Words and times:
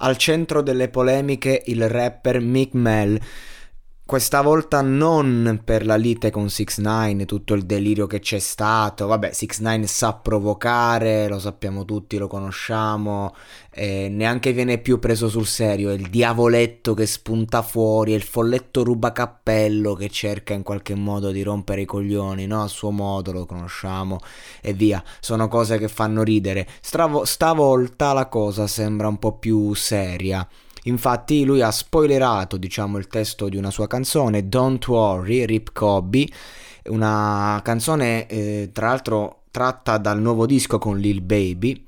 Al 0.00 0.16
centro 0.16 0.62
delle 0.62 0.88
polemiche 0.88 1.62
il 1.66 1.88
rapper 1.88 2.40
Mick 2.40 2.74
Mel 2.74 3.20
questa 4.08 4.40
volta 4.40 4.80
non 4.80 5.60
per 5.62 5.84
la 5.84 5.96
lite 5.96 6.30
con 6.30 6.48
6 6.48 6.66
9 6.78 7.26
tutto 7.26 7.52
il 7.52 7.66
delirio 7.66 8.06
che 8.06 8.20
c'è 8.20 8.38
stato. 8.38 9.06
Vabbè, 9.06 9.34
6 9.34 9.48
9 9.58 9.86
sa 9.86 10.14
provocare, 10.14 11.28
lo 11.28 11.38
sappiamo 11.38 11.84
tutti, 11.84 12.16
lo 12.16 12.26
conosciamo. 12.26 13.34
Eh, 13.68 14.08
neanche 14.08 14.54
viene 14.54 14.78
più 14.78 14.98
preso 14.98 15.28
sul 15.28 15.44
serio. 15.44 15.90
È 15.90 15.92
il 15.92 16.08
diavoletto 16.08 16.94
che 16.94 17.04
spunta 17.04 17.60
fuori, 17.60 18.12
è 18.12 18.16
il 18.16 18.22
folletto 18.22 18.82
rubacappello 18.82 19.92
che 19.92 20.08
cerca 20.08 20.54
in 20.54 20.62
qualche 20.62 20.94
modo 20.94 21.30
di 21.30 21.42
rompere 21.42 21.82
i 21.82 21.84
coglioni, 21.84 22.46
no? 22.46 22.62
A 22.62 22.66
suo 22.66 22.90
modo 22.90 23.30
lo 23.32 23.44
conosciamo 23.44 24.20
e 24.62 24.72
via. 24.72 25.04
Sono 25.20 25.48
cose 25.48 25.76
che 25.76 25.88
fanno 25.88 26.22
ridere. 26.22 26.66
Stravo- 26.80 27.26
stavolta 27.26 28.14
la 28.14 28.28
cosa 28.28 28.66
sembra 28.66 29.06
un 29.06 29.18
po' 29.18 29.36
più 29.36 29.74
seria. 29.74 30.48
Infatti 30.84 31.44
lui 31.44 31.60
ha 31.60 31.70
spoilerato, 31.70 32.56
diciamo, 32.56 32.98
il 32.98 33.06
testo 33.06 33.48
di 33.48 33.56
una 33.56 33.70
sua 33.70 33.86
canzone, 33.86 34.48
Don't 34.48 34.86
Worry, 34.86 35.44
Rip 35.44 35.72
Cobby, 35.72 36.30
una 36.86 37.60
canzone 37.62 38.26
eh, 38.26 38.70
tra 38.72 38.88
l'altro 38.88 39.42
tratta 39.50 39.98
dal 39.98 40.20
nuovo 40.20 40.46
disco 40.46 40.78
con 40.78 40.98
Lil 40.98 41.20
Baby 41.20 41.84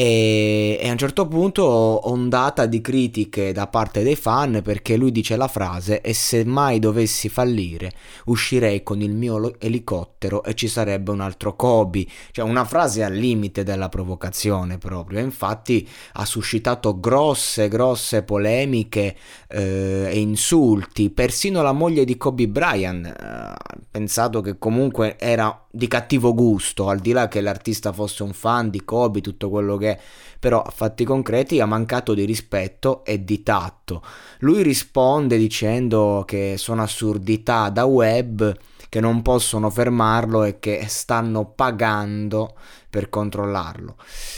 e, 0.00 0.78
a 0.84 0.92
un 0.92 0.96
certo 0.96 1.26
punto 1.26 1.64
ondata 1.64 2.66
di 2.66 2.80
critiche 2.80 3.50
da 3.50 3.66
parte 3.66 4.04
dei 4.04 4.14
fan 4.14 4.60
perché 4.62 4.96
lui 4.96 5.10
dice 5.10 5.34
la 5.34 5.48
frase 5.48 6.02
e 6.02 6.14
se 6.14 6.44
mai 6.44 6.78
dovessi 6.78 7.28
fallire 7.28 7.90
uscirei 8.26 8.84
con 8.84 9.00
il 9.00 9.10
mio 9.10 9.58
elicottero 9.58 10.44
e 10.44 10.54
ci 10.54 10.68
sarebbe 10.68 11.10
un 11.10 11.20
altro 11.20 11.56
Kobe 11.56 12.06
cioè 12.30 12.44
una 12.44 12.64
frase 12.64 13.02
al 13.02 13.12
limite 13.12 13.64
della 13.64 13.88
provocazione 13.88 14.78
proprio. 14.78 15.18
Infatti 15.18 15.88
ha 16.12 16.24
suscitato 16.24 17.00
grosse 17.00 17.66
grosse 17.66 18.22
polemiche 18.22 19.16
eh, 19.48 20.10
e 20.12 20.18
insulti. 20.20 21.10
Persino 21.10 21.60
la 21.60 21.72
moglie 21.72 22.04
di 22.04 22.16
Kobe 22.16 22.46
Bryant 22.46 23.04
eh, 23.04 23.76
pensato 23.90 24.42
che 24.42 24.58
comunque 24.58 25.18
era 25.18 25.66
di 25.78 25.86
cattivo 25.86 26.34
gusto, 26.34 26.88
al 26.88 26.98
di 26.98 27.12
là 27.12 27.28
che 27.28 27.40
l'artista 27.40 27.92
fosse 27.92 28.24
un 28.24 28.32
fan 28.32 28.68
di 28.68 28.84
Kobe, 28.84 29.20
tutto 29.20 29.48
quello 29.48 29.76
che 29.76 29.96
però 30.40 30.60
a 30.60 30.70
fatti 30.70 31.04
concreti 31.04 31.60
ha 31.60 31.66
mancato 31.66 32.14
di 32.14 32.24
rispetto 32.24 33.04
e 33.04 33.24
di 33.24 33.44
tatto. 33.44 34.02
Lui 34.40 34.62
risponde 34.62 35.38
dicendo 35.38 36.24
che 36.26 36.54
sono 36.58 36.82
assurdità 36.82 37.70
da 37.70 37.84
web 37.84 38.56
che 38.88 39.00
non 39.00 39.22
possono 39.22 39.70
fermarlo 39.70 40.44
e 40.44 40.58
che 40.58 40.84
stanno 40.88 41.44
pagando 41.44 42.56
per 42.90 43.10
controllarlo, 43.10 43.96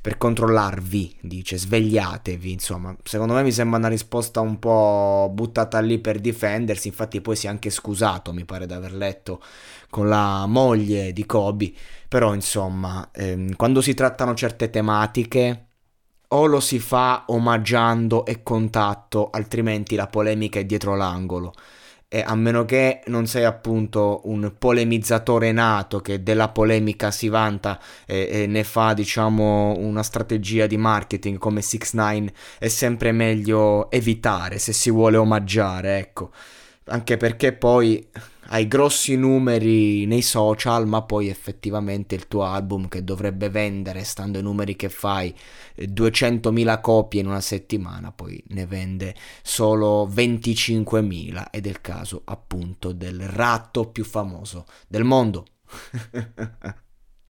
per 0.00 0.18
controllarvi, 0.18 1.18
dice, 1.20 1.56
svegliatevi, 1.56 2.50
insomma, 2.50 2.94
secondo 3.04 3.34
me 3.34 3.44
mi 3.44 3.52
sembra 3.52 3.78
una 3.78 3.88
risposta 3.88 4.40
un 4.40 4.58
po' 4.58 5.30
buttata 5.32 5.78
lì 5.78 6.00
per 6.00 6.18
difendersi, 6.18 6.88
infatti 6.88 7.20
poi 7.20 7.36
si 7.36 7.46
è 7.46 7.50
anche 7.50 7.70
scusato, 7.70 8.32
mi 8.32 8.44
pare 8.44 8.66
di 8.66 8.72
aver 8.72 8.94
letto, 8.94 9.40
con 9.88 10.08
la 10.08 10.46
moglie 10.46 11.12
di 11.12 11.21
Kobe, 11.26 11.72
però 12.08 12.34
insomma, 12.34 13.10
ehm, 13.12 13.56
quando 13.56 13.80
si 13.80 13.94
trattano 13.94 14.34
certe 14.34 14.70
tematiche 14.70 15.66
o 16.28 16.46
lo 16.46 16.60
si 16.60 16.78
fa 16.78 17.24
omaggiando 17.28 18.24
e 18.24 18.42
contatto, 18.42 19.30
altrimenti 19.30 19.94
la 19.96 20.06
polemica 20.06 20.58
è 20.58 20.64
dietro 20.64 20.96
l'angolo. 20.96 21.52
Eh, 22.08 22.22
a 22.26 22.34
meno 22.34 22.66
che 22.66 23.00
non 23.06 23.26
sei 23.26 23.44
appunto 23.44 24.20
un 24.24 24.52
polemizzatore 24.58 25.50
nato 25.50 26.00
che 26.00 26.22
della 26.22 26.50
polemica 26.50 27.10
si 27.10 27.28
vanta 27.28 27.80
e, 28.04 28.28
e 28.30 28.46
ne 28.46 28.64
fa 28.64 28.92
diciamo 28.92 29.78
una 29.78 30.02
strategia 30.02 30.66
di 30.66 30.76
marketing 30.76 31.38
come 31.38 31.62
6 31.62 31.80
9 31.92 32.34
è 32.58 32.68
sempre 32.68 33.12
meglio 33.12 33.90
evitare 33.90 34.58
se 34.58 34.74
si 34.74 34.90
vuole 34.90 35.16
omaggiare 35.16 35.96
ecco 36.00 36.32
anche 36.84 37.16
perché 37.16 37.52
poi 37.52 38.08
hai 38.46 38.68
grossi 38.68 39.16
numeri 39.16 40.04
nei 40.06 40.20
social, 40.20 40.86
ma 40.86 41.02
poi 41.02 41.28
effettivamente 41.28 42.14
il 42.14 42.28
tuo 42.28 42.42
album 42.42 42.88
che 42.88 43.02
dovrebbe 43.04 43.48
vendere, 43.48 44.04
stando 44.04 44.38
ai 44.38 44.44
numeri 44.44 44.76
che 44.76 44.88
fai, 44.88 45.34
200.000 45.76 46.72
eh, 46.72 46.80
copie 46.80 47.20
in 47.20 47.28
una 47.28 47.40
settimana, 47.40 48.12
poi 48.12 48.42
ne 48.48 48.66
vende 48.66 49.14
solo 49.42 50.06
25.000 50.06 51.46
ed 51.50 51.66
è 51.66 51.70
il 51.70 51.80
caso 51.80 52.22
appunto 52.24 52.92
del 52.92 53.20
ratto 53.20 53.88
più 53.88 54.04
famoso 54.04 54.66
del 54.86 55.04
mondo. 55.04 55.46